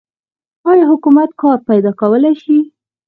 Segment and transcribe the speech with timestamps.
[0.69, 2.57] آیا حکومت کار پیدا کولی شي؟